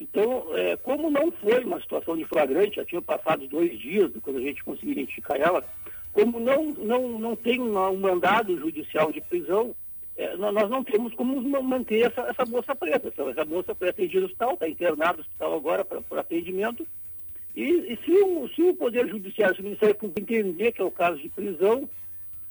Então, 0.00 0.56
é, 0.56 0.76
como 0.76 1.10
não 1.10 1.30
foi 1.32 1.64
uma 1.64 1.80
situação 1.80 2.16
de 2.16 2.24
flagrante, 2.24 2.76
já 2.76 2.84
tinha 2.84 3.02
passado 3.02 3.46
dois 3.48 3.78
dias 3.78 4.10
quando 4.22 4.38
a 4.38 4.42
gente 4.42 4.62
conseguiu 4.62 4.92
identificar 4.92 5.36
ela, 5.36 5.64
como 6.12 6.40
não, 6.40 6.64
não, 6.72 7.18
não 7.18 7.36
tem 7.36 7.60
um 7.60 7.96
mandado 7.96 8.56
judicial 8.58 9.12
de 9.12 9.20
prisão, 9.20 9.74
é, 10.16 10.36
nós 10.36 10.68
não 10.68 10.82
temos 10.82 11.14
como 11.14 11.40
manter 11.62 12.06
essa, 12.06 12.22
essa 12.22 12.44
moça 12.44 12.74
preta. 12.74 13.08
Essa, 13.08 13.22
essa 13.30 13.44
moça 13.44 13.74
foi 13.74 13.88
atendida 13.88 14.20
no 14.20 14.26
hospital, 14.26 14.54
está 14.54 14.68
internada 14.68 15.18
no 15.18 15.20
hospital 15.20 15.54
agora 15.54 15.84
para 15.84 16.20
atendimento. 16.20 16.84
E, 17.54 17.62
e, 17.62 17.98
se, 18.04 18.10
o, 18.10 18.48
se 18.48 18.62
o 18.62 18.74
Poder 18.74 19.08
Judiciário, 19.08 19.54
se 19.54 19.60
o 19.60 19.64
Ministério 19.64 19.94
Público 19.94 20.20
entender 20.20 20.72
que 20.72 20.82
é 20.82 20.84
o 20.84 20.90
caso 20.90 21.18
de 21.18 21.28
prisão, 21.28 21.88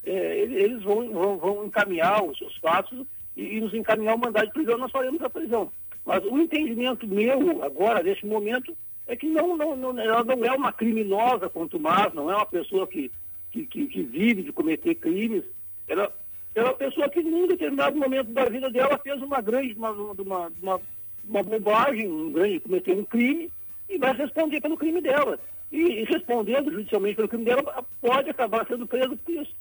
é, 0.06 0.40
eles 0.40 0.82
vão, 0.82 1.10
vão, 1.12 1.38
vão, 1.38 1.66
encaminhar 1.66 2.24
os 2.24 2.38
seus 2.38 2.56
fatos 2.58 3.06
e, 3.36 3.58
e, 3.58 3.62
nos 3.62 3.74
encaminhar 3.74 4.16
o 4.16 4.20
mandado 4.20 4.48
de 4.48 4.54
prisão, 4.54 4.78
nós 4.78 4.92
faremos 4.92 5.22
a 5.22 5.30
prisão. 5.30 5.70
Mas 6.06 6.24
o 6.24 6.38
entendimento 6.38 7.06
meu, 7.06 7.64
agora, 7.64 8.02
neste 8.02 8.26
momento, 8.26 8.76
é 9.06 9.16
que 9.16 9.28
não, 9.28 9.58
não, 9.58 9.76
não, 9.76 10.00
ela 10.00 10.24
não 10.24 10.44
é 10.46 10.52
uma 10.52 10.72
criminosa 10.72 11.50
quanto 11.50 11.78
mais, 11.78 12.14
não 12.14 12.32
é 12.32 12.36
uma 12.36 12.46
pessoa 12.46 12.88
que 12.88 13.12
que, 13.66 13.88
que, 13.88 13.88
que 13.88 14.04
vive 14.04 14.44
de 14.44 14.52
cometer 14.52 14.96
crimes, 14.96 15.44
ela, 15.88 16.14
é 16.56 16.62
uma 16.62 16.74
pessoa 16.74 17.10
que, 17.10 17.20
em 17.20 17.34
um 17.34 17.48
determinado 17.48 17.98
momento 17.98 18.32
da 18.32 18.46
vida 18.46 18.70
dela, 18.70 19.00
fez 19.00 19.22
uma 19.22 19.42
grande, 19.42 19.74
uma, 19.74 19.92
uma, 19.92 20.52
uma, 20.62 20.82
uma 21.28 21.44
bobagem, 21.44 22.08
um 22.08 22.32
grande, 22.32 22.60
cometeu 22.60 22.98
um 22.98 23.06
crime 23.06 23.52
e 23.90 23.98
vai 23.98 24.14
responder 24.16 24.62
pelo 24.62 24.78
crime 24.78 25.02
dela. 25.02 25.40
E, 25.72 25.78
e, 25.78 26.04
respondendo 26.06 26.72
judicialmente 26.72 27.16
pelo 27.16 27.28
crime 27.28 27.46
dela, 27.46 27.86
pode 28.02 28.30
acabar 28.30 28.66
sendo 28.68 28.88
preso 28.88 29.18
por 29.18 29.34
isso. 29.34 29.54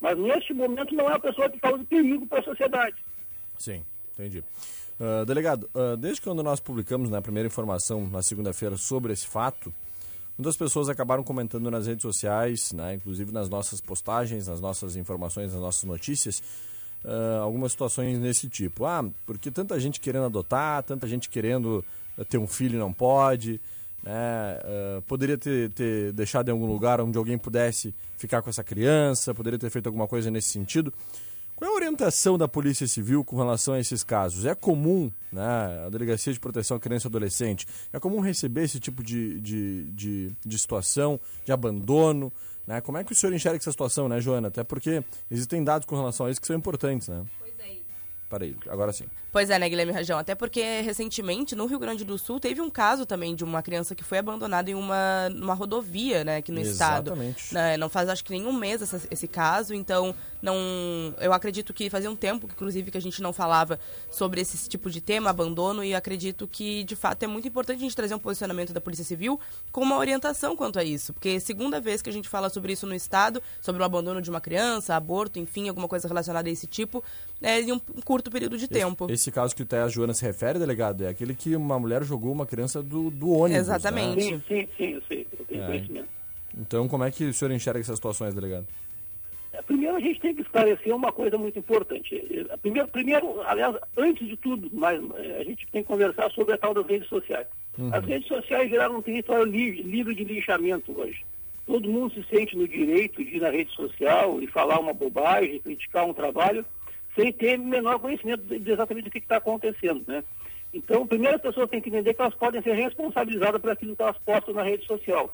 Mas 0.00 0.18
neste 0.18 0.52
momento 0.52 0.94
não 0.94 1.06
é 1.06 1.12
uma 1.12 1.20
pessoa 1.20 1.48
que 1.48 1.58
causa 1.58 1.82
perigo 1.84 2.26
para 2.26 2.40
a 2.40 2.44
sociedade. 2.44 2.96
Sim, 3.58 3.84
entendi. 4.12 4.44
Uh, 5.00 5.24
delegado, 5.24 5.68
uh, 5.74 5.96
desde 5.96 6.20
quando 6.20 6.42
nós 6.42 6.60
publicamos 6.60 7.10
na 7.10 7.16
né, 7.16 7.22
primeira 7.22 7.46
informação 7.46 8.06
na 8.06 8.22
segunda-feira 8.22 8.76
sobre 8.76 9.12
esse 9.12 9.26
fato, 9.26 9.72
Muitas 10.36 10.56
pessoas 10.56 10.88
acabaram 10.88 11.22
comentando 11.22 11.70
nas 11.70 11.86
redes 11.86 12.02
sociais, 12.02 12.72
né, 12.72 12.94
inclusive 12.94 13.30
nas 13.30 13.48
nossas 13.48 13.80
postagens, 13.80 14.48
nas 14.48 14.60
nossas 14.60 14.96
informações, 14.96 15.52
nas 15.52 15.60
nossas 15.60 15.84
notícias, 15.84 16.42
uh, 17.04 17.42
algumas 17.42 17.70
situações 17.70 18.18
desse 18.18 18.48
tipo. 18.48 18.84
Ah, 18.84 19.04
porque 19.24 19.50
tanta 19.50 19.78
gente 19.78 20.00
querendo 20.00 20.24
adotar, 20.24 20.82
tanta 20.82 21.06
gente 21.06 21.28
querendo 21.28 21.84
ter 22.28 22.38
um 22.38 22.48
filho 22.48 22.76
e 22.76 22.78
não 22.78 22.92
pode. 22.92 23.60
né? 24.02 24.58
Uh, 24.64 25.02
poderia 25.02 25.38
ter, 25.38 25.70
ter 25.70 26.12
deixado 26.12 26.48
em 26.48 26.52
algum 26.52 26.66
lugar 26.66 27.00
onde 27.00 27.16
alguém 27.16 27.38
pudesse 27.38 27.94
ficar 28.18 28.42
com 28.42 28.50
essa 28.50 28.64
criança, 28.64 29.32
poderia 29.34 29.58
ter 29.58 29.70
feito 29.70 29.86
alguma 29.86 30.08
coisa 30.08 30.30
nesse 30.30 30.50
sentido. 30.50 30.92
Qual 31.64 31.72
é 31.72 31.76
a 31.76 31.76
orientação 31.76 32.36
da 32.36 32.46
Polícia 32.46 32.86
Civil 32.86 33.24
com 33.24 33.38
relação 33.38 33.72
a 33.72 33.80
esses 33.80 34.04
casos? 34.04 34.44
É 34.44 34.54
comum, 34.54 35.10
né, 35.32 35.86
a 35.86 35.88
Delegacia 35.88 36.30
de 36.30 36.38
Proteção 36.38 36.76
à 36.76 36.80
Criança 36.80 37.06
e 37.06 37.08
Adolescente, 37.08 37.66
é 37.90 37.98
comum 37.98 38.20
receber 38.20 38.64
esse 38.64 38.78
tipo 38.78 39.02
de, 39.02 39.40
de, 39.40 39.84
de, 39.84 40.32
de 40.44 40.58
situação, 40.58 41.18
de 41.42 41.52
abandono? 41.52 42.30
Né? 42.66 42.82
Como 42.82 42.98
é 42.98 43.02
que 43.02 43.12
o 43.12 43.14
senhor 43.14 43.32
enxerga 43.32 43.56
essa 43.56 43.70
situação, 43.70 44.10
né, 44.10 44.20
Joana? 44.20 44.48
Até 44.48 44.62
porque 44.62 45.02
existem 45.30 45.64
dados 45.64 45.86
com 45.86 45.96
relação 45.96 46.26
a 46.26 46.30
isso 46.30 46.38
que 46.38 46.46
são 46.46 46.54
importantes, 46.54 47.08
né? 47.08 47.24
É. 48.34 48.38
Parei, 48.38 48.56
agora 48.68 48.92
sim. 48.92 49.04
Pois 49.30 49.50
é, 49.50 49.58
né, 49.58 49.68
Guilherme 49.68 49.92
Rajão? 49.92 50.18
Até 50.18 50.34
porque 50.34 50.80
recentemente 50.80 51.56
no 51.56 51.66
Rio 51.66 51.78
Grande 51.78 52.04
do 52.04 52.16
Sul 52.18 52.38
teve 52.38 52.60
um 52.60 52.70
caso 52.70 53.04
também 53.04 53.34
de 53.34 53.42
uma 53.42 53.62
criança 53.62 53.94
que 53.94 54.04
foi 54.04 54.18
abandonada 54.18 54.70
em 54.70 54.74
uma, 54.74 55.28
uma 55.34 55.54
rodovia, 55.54 56.22
né, 56.24 56.36
aqui 56.36 56.52
no 56.52 56.60
Exatamente. 56.60 57.40
estado. 57.40 57.54
Né, 57.54 57.76
não 57.76 57.88
faz 57.88 58.08
acho 58.08 58.24
que 58.24 58.32
nenhum 58.32 58.52
mês 58.52 58.82
essa, 58.82 59.00
esse 59.10 59.26
caso, 59.26 59.74
então 59.74 60.14
não. 60.44 60.54
Eu 61.18 61.32
acredito 61.32 61.72
que 61.72 61.88
fazia 61.88 62.10
um 62.10 62.14
tempo, 62.14 62.46
inclusive, 62.46 62.90
que 62.90 62.98
a 62.98 63.00
gente 63.00 63.22
não 63.22 63.32
falava 63.32 63.80
sobre 64.10 64.42
esse 64.42 64.68
tipo 64.68 64.90
de 64.90 65.00
tema, 65.00 65.30
abandono, 65.30 65.82
e 65.82 65.94
acredito 65.94 66.46
que, 66.46 66.84
de 66.84 66.94
fato, 66.94 67.22
é 67.22 67.26
muito 67.26 67.48
importante 67.48 67.78
a 67.78 67.80
gente 67.80 67.96
trazer 67.96 68.14
um 68.14 68.18
posicionamento 68.18 68.72
da 68.72 68.80
Polícia 68.80 69.04
Civil 69.04 69.40
com 69.72 69.80
uma 69.80 69.96
orientação 69.96 70.54
quanto 70.54 70.78
a 70.78 70.84
isso. 70.84 71.14
Porque 71.14 71.30
é 71.30 71.40
segunda 71.40 71.80
vez 71.80 72.02
que 72.02 72.10
a 72.10 72.12
gente 72.12 72.28
fala 72.28 72.50
sobre 72.50 72.74
isso 72.74 72.86
no 72.86 72.94
estado, 72.94 73.42
sobre 73.60 73.80
o 73.80 73.84
abandono 73.84 74.20
de 74.20 74.28
uma 74.28 74.40
criança, 74.40 74.94
aborto, 74.94 75.38
enfim, 75.38 75.68
alguma 75.68 75.88
coisa 75.88 76.06
relacionada 76.06 76.46
a 76.46 76.52
esse 76.52 76.66
tipo, 76.66 77.02
é, 77.40 77.62
em 77.62 77.72
um 77.72 77.78
curto 78.04 78.23
período 78.30 78.56
de 78.56 78.64
esse, 78.64 78.72
tempo. 78.72 79.06
Esse 79.10 79.30
caso 79.30 79.54
que 79.54 79.62
até 79.62 79.80
a 79.80 79.88
Joana 79.88 80.14
se 80.14 80.24
refere, 80.24 80.58
delegado, 80.58 81.04
é 81.04 81.08
aquele 81.08 81.34
que 81.34 81.54
uma 81.56 81.78
mulher 81.78 82.02
jogou 82.04 82.32
uma 82.32 82.46
criança 82.46 82.82
do, 82.82 83.10
do 83.10 83.30
ônibus. 83.30 83.62
Exatamente. 83.62 84.16
Né? 84.16 84.22
Sim, 84.22 84.42
sim, 84.48 84.68
sim, 84.76 84.92
eu 84.92 85.02
sei, 85.08 85.26
eu 85.38 85.44
tenho 85.44 85.62
é. 85.62 85.66
conhecimento. 85.66 86.08
Então, 86.56 86.88
como 86.88 87.04
é 87.04 87.10
que 87.10 87.24
o 87.24 87.34
senhor 87.34 87.50
enxerga 87.52 87.80
essas 87.80 87.96
situações, 87.96 88.34
delegado? 88.34 88.66
É, 89.52 89.62
primeiro, 89.62 89.96
a 89.96 90.00
gente 90.00 90.20
tem 90.20 90.34
que 90.34 90.42
esclarecer 90.42 90.94
uma 90.94 91.12
coisa 91.12 91.38
muito 91.38 91.58
importante. 91.58 92.16
É, 92.50 92.56
primeiro, 92.56 92.88
primeiro 92.88 93.40
aliás, 93.42 93.76
antes 93.96 94.26
de 94.26 94.36
tudo, 94.36 94.68
mas, 94.72 95.00
é, 95.16 95.38
a 95.40 95.44
gente 95.44 95.66
tem 95.70 95.82
que 95.82 95.88
conversar 95.88 96.30
sobre 96.32 96.54
a 96.54 96.58
tal 96.58 96.74
das 96.74 96.86
redes 96.86 97.08
sociais. 97.08 97.46
Uhum. 97.78 97.90
As 97.92 98.04
redes 98.04 98.26
sociais 98.26 98.70
viraram 98.70 98.96
um 98.96 99.02
território 99.02 99.44
livre, 99.44 99.82
livre 99.82 100.14
de 100.14 100.24
lixamento 100.24 100.92
hoje. 100.98 101.24
Todo 101.66 101.88
mundo 101.88 102.12
se 102.14 102.22
sente 102.24 102.56
no 102.56 102.68
direito 102.68 103.24
de 103.24 103.36
ir 103.36 103.40
na 103.40 103.50
rede 103.50 103.72
social 103.74 104.42
e 104.42 104.46
falar 104.46 104.78
uma 104.78 104.92
bobagem, 104.92 105.60
criticar 105.60 106.04
um 106.04 106.12
trabalho 106.12 106.64
sem 107.14 107.32
ter 107.32 107.58
menor 107.58 107.98
conhecimento 107.98 108.42
de 108.42 108.70
exatamente 108.70 109.04
do 109.04 109.10
que 109.10 109.18
está 109.18 109.36
acontecendo, 109.36 110.04
né? 110.06 110.24
Então, 110.72 111.06
primeiro 111.06 111.36
as 111.36 111.42
pessoas 111.42 111.70
têm 111.70 111.80
que 111.80 111.88
entender 111.88 112.14
que 112.14 112.20
elas 112.20 112.34
podem 112.34 112.60
ser 112.60 112.74
responsabilizadas 112.74 113.60
por 113.60 113.70
aquilo 113.70 113.94
que 113.94 114.02
elas 114.02 114.18
postam 114.18 114.54
na 114.54 114.64
rede 114.64 114.84
social. 114.86 115.32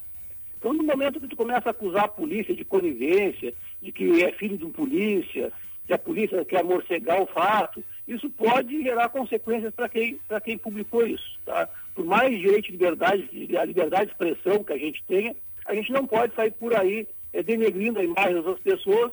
Então, 0.59 0.75
no 0.75 0.85
momento 0.85 1.19
que 1.19 1.29
tu 1.29 1.37
começa 1.37 1.71
a 1.71 1.73
acusar 1.73 2.05
a 2.05 2.09
polícia 2.09 2.55
de 2.55 2.63
conivência, 2.65 3.55
de 3.81 3.91
que 3.91 4.23
é 4.23 4.31
filho 4.33 4.59
de 4.59 4.67
um 4.67 4.71
polícia, 4.71 5.51
que 5.87 5.95
a 5.95 5.99
polícia 5.99 6.45
quer 6.45 6.63
morcegar 6.63 7.23
o 7.23 7.27
fato, 7.27 7.83
isso 8.07 8.29
pode 8.29 8.83
gerar 8.83 9.09
consequências 9.09 9.75
para 9.75 9.89
quem, 9.89 10.21
quem 10.45 10.59
publicou 10.59 11.07
isso. 11.07 11.41
Tá? 11.47 11.67
Por 11.95 12.05
mais 12.05 12.39
direito 12.39 12.67
de 12.67 12.73
liberdade, 12.73 13.57
a 13.57 13.65
liberdade 13.65 14.07
de 14.07 14.13
expressão 14.13 14.63
que 14.63 14.75
a 14.75 14.79
gente 14.79 15.03
tenha, 15.09 15.35
a 15.65 15.75
gente 15.75 15.91
não 15.91 16.07
pode 16.07 16.35
sair 16.35 16.51
por 16.53 16.77
aí 16.77 17.09
é, 17.33 17.43
denegrindo 17.43 17.99
a 17.99 18.05
imagem 18.05 18.35
das 18.35 18.45
outras 18.45 18.63
pessoas 18.63 19.13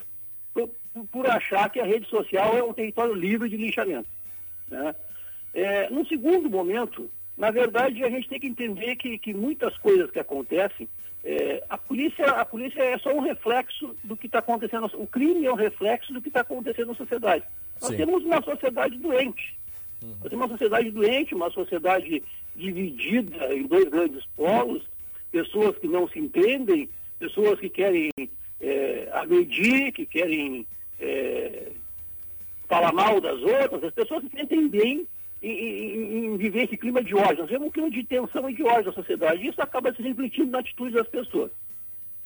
por 1.12 1.28
achar 1.30 1.70
que 1.70 1.80
a 1.80 1.86
rede 1.86 2.08
social 2.10 2.58
é 2.58 2.64
um 2.64 2.74
território 2.74 3.14
livre 3.14 3.50
de 3.50 3.58
lixamento. 3.58 4.08
Né? 4.70 4.96
É, 5.54 5.90
no 5.90 6.06
segundo 6.06 6.50
momento, 6.50 7.10
na 7.38 7.52
verdade, 7.52 8.04
a 8.04 8.10
gente 8.10 8.28
tem 8.28 8.40
que 8.40 8.48
entender 8.48 8.96
que, 8.96 9.18
que 9.18 9.34
muitas 9.34 9.78
coisas 9.78 10.10
que 10.10 10.20
acontecem, 10.20 10.88
é, 11.24 11.64
a, 11.70 11.78
polícia, 11.78 12.26
a 12.26 12.46
polícia 12.46 12.82
é 12.82 12.98
só 12.98 13.14
um 13.14 13.20
reflexo 13.20 13.96
do 14.04 14.16
que 14.16 14.26
está 14.26 14.40
acontecendo. 14.40 14.90
O 14.96 15.06
crime 15.06 15.46
é 15.46 15.52
um 15.52 15.56
reflexo 15.56 16.14
do 16.14 16.22
que 16.22 16.30
está 16.30 16.42
acontecendo 16.42 16.88
na 16.88 16.96
sociedade. 16.96 17.44
Nós 17.82 17.92
Sim. 17.92 17.98
temos 17.98 18.24
uma 18.24 18.42
sociedade 18.42 18.98
doente. 18.98 19.58
Uhum. 20.02 20.16
Nós 20.22 20.30
temos 20.30 20.46
uma 20.46 20.50
sociedade 20.50 20.92
doente, 20.92 21.36
uma 21.36 21.52
sociedade 21.52 22.24
dividida 22.56 23.54
em 23.54 23.68
dois 23.68 23.86
grandes 23.86 24.26
polos, 24.36 24.84
pessoas 25.32 25.78
que 25.78 25.88
não 25.88 26.08
se 26.08 26.18
entendem, 26.20 26.90
pessoas 27.20 27.60
que 27.60 27.70
querem 27.70 28.10
é, 28.62 29.10
agredir, 29.14 29.92
que 29.94 30.06
querem 30.06 30.66
é, 31.00 31.72
fala 32.68 32.92
mal 32.92 33.20
das 33.22 33.42
outras, 33.42 33.84
as 33.84 33.94
pessoas 33.94 34.24
se 34.24 34.30
sentem 34.30 34.68
bem 34.68 35.08
em, 35.42 35.52
em, 35.52 36.26
em, 36.26 36.38
viver 36.38 36.64
esse 36.64 36.78
clima 36.78 37.04
de 37.04 37.16
ódio. 37.16 37.40
Nós 37.40 37.50
vemos 37.50 37.68
um 37.68 37.72
clima 37.72 37.90
de 37.90 38.04
tensão 38.04 38.50
e 38.50 38.54
de 38.54 38.64
ódio 38.64 38.88
na 38.88 38.94
sociedade. 38.94 39.44
E 39.44 39.50
isso 39.50 39.62
acaba 39.62 39.94
se 39.94 40.02
refletindo 40.02 40.52
na 40.52 40.60
atitude 40.60 40.94
das 40.94 41.08
pessoas. 41.08 41.52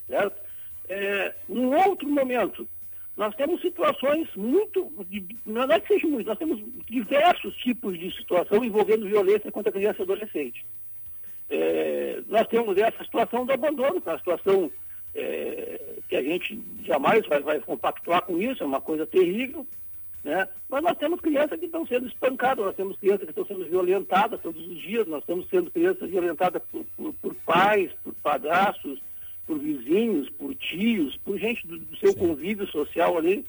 Certo? 0.07 0.41
É, 0.89 1.33
num 1.47 1.73
outro 1.75 2.09
momento, 2.09 2.67
nós 3.15 3.35
temos 3.35 3.61
situações 3.61 4.27
muito. 4.35 4.91
Não 5.45 5.63
é 5.63 5.79
que 5.79 5.93
seja 5.93 6.07
muito, 6.07 6.27
nós 6.27 6.37
temos 6.37 6.59
diversos 6.87 7.55
tipos 7.57 7.97
de 7.97 8.11
situação 8.15 8.63
envolvendo 8.63 9.07
violência 9.07 9.51
contra 9.51 9.71
criança 9.71 10.01
e 10.01 10.03
adolescente. 10.03 10.65
É, 11.49 12.21
nós 12.27 12.47
temos 12.47 12.77
essa 12.77 13.03
situação 13.03 13.45
do 13.45 13.51
abandono, 13.51 14.01
é 14.05 14.09
uma 14.09 14.17
situação 14.17 14.71
é, 15.15 15.79
que 16.07 16.15
a 16.15 16.23
gente 16.23 16.61
jamais 16.85 17.25
vai, 17.27 17.41
vai 17.41 17.59
compactuar 17.59 18.23
com 18.23 18.37
isso, 18.39 18.63
é 18.63 18.65
uma 18.65 18.81
coisa 18.81 19.05
terrível, 19.05 19.65
né? 20.23 20.47
Mas 20.69 20.83
nós 20.83 20.97
temos 20.97 21.19
crianças 21.19 21.59
que 21.59 21.65
estão 21.65 21.85
sendo 21.85 22.07
espancadas, 22.07 22.65
nós 22.65 22.75
temos 22.75 22.97
crianças 22.97 23.25
que 23.25 23.31
estão 23.31 23.45
sendo 23.45 23.65
violentadas 23.65 24.39
todos 24.41 24.65
os 24.67 24.79
dias, 24.79 25.07
nós 25.07 25.21
estamos 25.21 25.47
sendo 25.49 25.71
crianças 25.71 26.09
violentadas 26.09 26.61
por, 26.71 26.85
por, 26.95 27.13
por 27.13 27.35
pais, 27.45 27.91
por 28.03 28.13
padrastos, 28.15 29.01
por 29.47 29.57
vizinhos, 29.57 30.29
por 30.29 30.53
tios, 30.55 31.17
por 31.17 31.37
gente 31.37 31.65
do, 31.65 31.77
do 31.77 31.97
seu 31.97 32.11
Sim. 32.13 32.19
convívio 32.19 32.67
social 32.67 33.17
ali. 33.17 33.45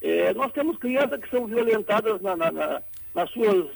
É, 0.00 0.32
nós 0.32 0.52
temos 0.52 0.78
crianças 0.78 1.20
que 1.20 1.28
são 1.28 1.46
violentadas 1.46 2.20
na, 2.22 2.36
na, 2.36 2.50
na, 2.50 2.82
nas, 3.14 3.30
suas, 3.30 3.66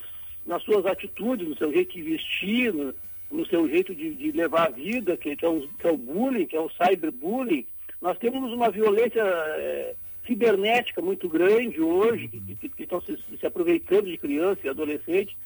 nas 0.47 0.63
suas 0.63 0.87
atitudes, 0.87 1.47
no 1.47 1.57
seu 1.57 1.73
jeito 1.73 1.93
de 1.93 2.03
vestir, 2.03 2.73
no, 2.73 2.95
no 3.31 3.47
seu 3.47 3.69
jeito 3.69 3.95
de, 3.95 4.15
de 4.15 4.33
levar 4.33 4.69
a 4.69 4.71
vida, 4.71 5.17
que, 5.17 5.37
que, 5.37 5.45
é 5.45 5.49
o, 5.49 5.69
que, 5.69 5.87
é 5.87 5.93
o, 5.93 5.97
bullying, 5.97 6.47
que 6.47 6.57
é 6.57 6.61
o 6.61 6.71
cyberbullying. 6.71 7.67
Nós 8.01 8.19
temos 8.19 8.53
uma 8.53 8.71
violência 8.71 9.23
é, 9.23 9.95
cibernética 10.27 11.01
muito 11.01 11.29
grande 11.29 11.81
hoje, 11.81 12.29
que, 12.29 12.69
que 12.69 12.83
estão 12.83 13.01
se, 13.01 13.17
se, 13.39 13.47
aproveitando 13.47 14.07
de 14.07 14.19
criança 14.19 14.61
e 14.65 14.69
adolescente. 14.69 15.37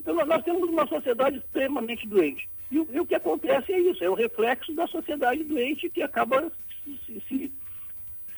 Então, 0.00 0.14
nós, 0.14 0.26
nós 0.26 0.42
temos 0.42 0.68
uma 0.68 0.86
sociedade 0.86 1.38
extremamente 1.38 2.06
doente. 2.06 2.48
E, 2.70 2.76
e, 2.76 3.00
o 3.00 3.06
que 3.06 3.14
acontece 3.14 3.72
é 3.72 3.80
isso, 3.80 4.04
é 4.04 4.10
o 4.10 4.14
reflexo 4.14 4.72
da 4.74 4.86
sociedade 4.86 5.42
doente 5.44 5.88
que 5.90 6.02
acaba 6.02 6.50
se, 6.84 6.98
se, 7.06 7.22
se 7.28 7.52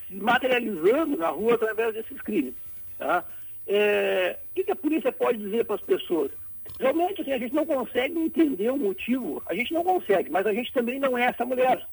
materializando 0.09 1.17
na 1.17 1.29
rua 1.29 1.55
através 1.55 1.93
desses 1.93 2.21
crimes. 2.21 2.53
Tá? 2.97 3.25
É, 3.67 4.37
o 4.51 4.63
que 4.63 4.71
a 4.71 4.75
polícia 4.75 5.11
pode 5.11 5.39
dizer 5.39 5.65
para 5.65 5.75
as 5.75 5.81
pessoas? 5.81 6.31
Realmente, 6.79 7.21
assim, 7.21 7.31
a 7.31 7.37
gente 7.37 7.53
não 7.53 7.65
consegue 7.65 8.17
entender 8.17 8.71
o 8.71 8.77
motivo, 8.77 9.41
a 9.45 9.53
gente 9.53 9.73
não 9.73 9.83
consegue, 9.83 10.29
mas 10.29 10.45
a 10.45 10.53
gente 10.53 10.73
também 10.73 10.99
não 10.99 11.17
é 11.17 11.25
essa 11.25 11.45
mulher. 11.45 11.85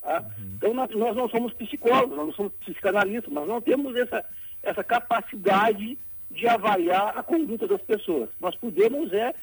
Tá? 0.00 0.20
Uhum. 0.20 0.52
Então, 0.56 0.74
nós, 0.74 0.90
nós, 0.90 1.16
não 1.16 1.28
somos 1.28 1.52
psicólogos, 1.54 2.16
nós 2.16 2.26
não 2.26 2.34
somos 2.34 2.52
psicanalistas, 2.64 3.32
nós 3.32 3.48
não 3.48 3.60
temos 3.60 3.96
essa, 3.96 4.24
essa 4.62 4.84
capacidade 4.84 5.98
de 6.30 6.48
avaliar 6.48 7.18
a 7.18 7.22
conduta 7.22 7.66
das 7.66 7.82
pessoas. 7.82 8.30
Nós 8.40 8.54
podemos 8.56 9.12
é, 9.12 9.34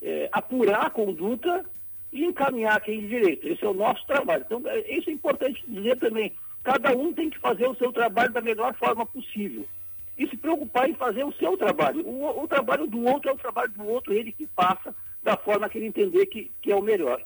é 0.00 0.28
apurar 0.32 0.86
a 0.86 0.90
conduta 0.90 1.64
e 2.12 2.24
encaminhar 2.24 2.80
quem 2.80 3.00
de 3.00 3.08
direito. 3.08 3.46
Esse 3.46 3.64
é 3.64 3.68
o 3.68 3.74
nosso 3.74 4.06
trabalho. 4.06 4.44
Então, 4.46 4.62
é, 4.66 4.96
isso 4.96 5.10
é 5.10 5.12
importante 5.12 5.62
dizer 5.66 5.98
também. 5.98 6.32
Cada 6.62 6.96
um 6.96 7.12
tem 7.12 7.28
que 7.28 7.38
fazer 7.38 7.66
o 7.66 7.76
seu 7.76 7.92
trabalho 7.92 8.32
da 8.32 8.40
melhor 8.40 8.74
forma 8.74 9.04
possível 9.04 9.66
e 10.18 10.26
se 10.28 10.36
preocupar 10.36 10.88
em 10.88 10.94
fazer 10.94 11.24
o 11.24 11.32
seu 11.32 11.56
trabalho. 11.56 12.06
O, 12.06 12.42
o, 12.44 12.48
trabalho 12.48 12.86
do 12.86 13.04
outro 13.04 13.30
é 13.30 13.32
o 13.32 13.38
trabalho 13.38 13.70
do 13.72 13.86
outro, 13.86 14.12
ele 14.12 14.32
que 14.32 14.46
passa 14.46 14.94
da 15.22 15.36
forma 15.36 15.68
que 15.68 15.78
ele 15.78 15.86
entender 15.86 16.26
que, 16.26 16.50
que 16.62 16.72
é 16.72 16.76
o 16.76 16.82
melhor. 16.82 17.20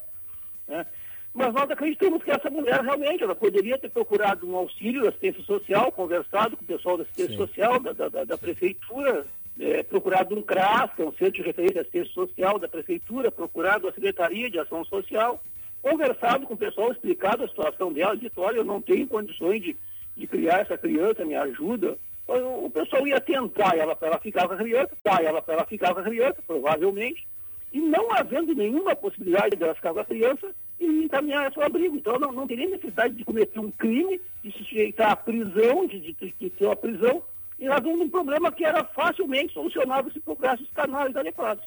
Né? 0.67 0.87
Mas 1.33 1.53
nós 1.53 1.71
acreditamos 1.71 2.23
que 2.25 2.31
essa 2.31 2.51
mulher 2.51 2.81
realmente 2.81 3.23
ela 3.23 3.35
poderia 3.35 3.79
ter 3.79 3.91
procurado 3.91 4.49
um 4.49 4.57
auxílio 4.57 5.03
da 5.03 5.11
assistência 5.11 5.43
social, 5.45 5.93
conversado 5.93 6.57
com 6.57 6.65
o 6.65 6.67
pessoal 6.67 6.97
da 6.97 7.05
assistência 7.05 7.33
Sim. 7.33 7.47
social, 7.47 7.79
da, 7.79 7.93
da, 7.93 8.25
da 8.25 8.39
prefeitura, 8.39 9.25
é, 9.59 9.83
procurado 9.85 10.37
um 10.37 10.43
CRAS, 10.43 10.93
que 10.95 11.03
é 11.03 11.05
um 11.05 11.13
centro 11.13 11.35
de 11.35 11.43
referência 11.43 11.75
de 11.75 11.81
assistência 11.81 12.13
social 12.13 12.59
da 12.59 12.67
prefeitura, 12.67 13.31
procurado 13.31 13.87
a 13.87 13.93
Secretaria 13.93 14.51
de 14.51 14.59
Ação 14.59 14.85
Social, 14.85 15.41
conversado 15.81 16.47
com 16.47 16.55
o 16.55 16.59
pessoal, 16.59 16.91
explicado 16.91 17.45
a 17.45 17.49
situação 17.49 17.93
dela, 17.93 18.17
dito, 18.17 18.41
olha, 18.41 18.57
eu 18.57 18.65
não 18.65 18.81
tenho 18.81 19.07
condições 19.07 19.63
de, 19.63 19.77
de 20.17 20.27
criar 20.27 20.61
essa 20.61 20.77
criança, 20.77 21.25
me 21.25 21.37
ajuda, 21.37 21.97
o 22.37 22.71
pessoal 22.71 23.07
ia 23.07 23.21
tentar 23.21 23.77
ela 23.77 23.97
para 23.97 24.09
ela 24.09 24.19
ficar 24.19 24.47
com 24.47 24.55
a 24.55 24.57
criança, 24.57 24.91
tá 25.03 25.19
ela 25.23 25.43
para 25.43 25.55
ela 25.55 25.67
ficar 25.67 25.93
com 25.95 26.01
a 26.01 26.05
criança, 26.05 26.37
provavelmente, 26.47 27.27
e 27.73 27.81
não 27.81 28.13
havendo 28.13 28.55
nenhuma 28.55 28.95
possibilidade 28.95 29.57
dela 29.57 29.75
ficar 29.75 29.93
com 29.93 30.01
a 30.01 30.05
criança, 30.05 30.55
e 30.79 31.05
encaminhar 31.05 31.51
esse 31.51 31.61
abrigo. 31.61 31.97
Então 31.97 32.19
não, 32.19 32.33
não 32.33 32.47
teria 32.47 32.69
necessidade 32.69 33.15
de 33.15 33.25
cometer 33.25 33.59
um 33.59 33.71
crime, 33.71 34.21
de 34.43 34.53
se 34.53 34.65
sujeitar 34.65 35.13
à 35.13 35.17
prisão, 35.17 35.87
de, 35.87 36.01
de, 36.01 36.35
de 36.39 36.51
ter 36.51 36.65
uma 36.65 36.77
prisão, 36.77 37.23
e 37.59 37.69
havendo 37.69 38.03
um 38.03 38.09
problema 38.09 38.51
que 38.51 38.65
era 38.65 38.83
facilmente 38.85 39.53
solucionável 39.53 40.11
se 40.11 40.21
procurasse 40.21 40.63
os 40.63 40.71
canais 40.71 41.15
adequados. 41.15 41.65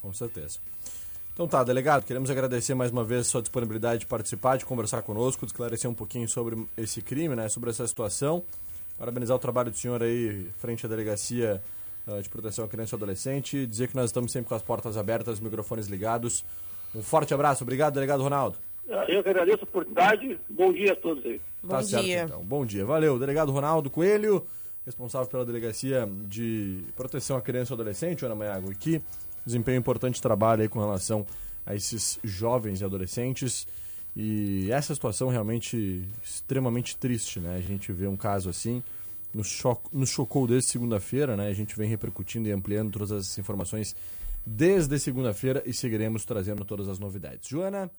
Com 0.00 0.12
certeza. 0.12 0.58
Então 1.32 1.46
tá, 1.46 1.62
delegado, 1.64 2.04
queremos 2.04 2.28
agradecer 2.28 2.74
mais 2.74 2.90
uma 2.90 3.04
vez 3.04 3.22
a 3.22 3.24
sua 3.24 3.40
disponibilidade 3.40 4.00
de 4.00 4.06
participar, 4.06 4.58
de 4.58 4.66
conversar 4.66 5.00
conosco, 5.02 5.46
de 5.46 5.52
esclarecer 5.52 5.88
um 5.88 5.94
pouquinho 5.94 6.28
sobre 6.28 6.66
esse 6.76 7.00
crime, 7.00 7.34
né, 7.34 7.48
sobre 7.48 7.70
essa 7.70 7.86
situação. 7.86 8.44
Parabenizar 8.98 9.36
o 9.36 9.40
trabalho 9.40 9.70
do 9.70 9.76
senhor 9.76 10.02
aí 10.02 10.48
frente 10.58 10.86
à 10.86 10.88
delegacia 10.88 11.62
uh, 12.06 12.22
de 12.22 12.28
proteção 12.28 12.64
à 12.64 12.68
criança 12.68 12.94
e 12.94 12.96
adolescente, 12.96 13.66
dizer 13.66 13.88
que 13.88 13.96
nós 13.96 14.06
estamos 14.06 14.30
sempre 14.30 14.48
com 14.48 14.54
as 14.54 14.62
portas 14.62 14.96
abertas, 14.96 15.34
os 15.34 15.40
microfones 15.40 15.86
ligados. 15.86 16.44
Um 16.94 17.02
forte 17.02 17.32
abraço, 17.32 17.64
obrigado, 17.64 17.94
delegado 17.94 18.22
Ronaldo. 18.22 18.56
Eu 19.08 19.22
que 19.22 19.28
agradeço 19.28 19.60
a 19.60 19.64
oportunidade, 19.64 20.38
bom 20.50 20.72
dia 20.72 20.92
a 20.92 20.96
todos 20.96 21.24
aí. 21.24 21.40
Bom 21.62 21.68
tá 21.68 21.80
dia. 21.80 22.02
certo, 22.02 22.28
então. 22.30 22.44
Bom 22.44 22.66
dia, 22.66 22.84
valeu. 22.84 23.18
Delegado 23.18 23.52
Ronaldo 23.52 23.88
Coelho, 23.88 24.44
responsável 24.84 25.28
pela 25.28 25.44
delegacia 25.44 26.08
de 26.26 26.82
proteção 26.96 27.36
à 27.36 27.40
criança 27.40 27.72
e 27.72 27.74
adolescente, 27.74 28.24
Ana 28.24 28.34
Maiago, 28.34 28.72
e 28.72 28.74
que 28.74 29.00
desempenha 29.46 29.78
um 29.78 29.80
importante 29.80 30.20
trabalho 30.20 30.62
aí 30.62 30.68
com 30.68 30.80
relação 30.80 31.24
a 31.64 31.74
esses 31.74 32.18
jovens 32.22 32.80
e 32.80 32.84
adolescentes. 32.84 33.66
E 34.14 34.70
essa 34.70 34.94
situação 34.94 35.28
realmente 35.28 36.06
extremamente 36.22 36.96
triste, 36.96 37.40
né? 37.40 37.56
A 37.56 37.60
gente 37.60 37.92
vê 37.92 38.06
um 38.06 38.16
caso 38.16 38.50
assim, 38.50 38.82
nos, 39.32 39.48
cho 39.48 39.78
nos 39.92 40.10
chocou 40.10 40.46
desde 40.46 40.70
segunda-feira, 40.70 41.36
né? 41.36 41.48
A 41.48 41.54
gente 41.54 41.76
vem 41.76 41.88
repercutindo 41.88 42.48
e 42.48 42.52
ampliando 42.52 42.92
todas 42.92 43.10
as 43.10 43.38
informações 43.38 43.96
desde 44.44 44.98
segunda-feira 44.98 45.62
e 45.64 45.72
seguiremos 45.72 46.24
trazendo 46.24 46.64
todas 46.64 46.88
as 46.88 46.98
novidades. 46.98 47.48
Joana, 47.48 47.90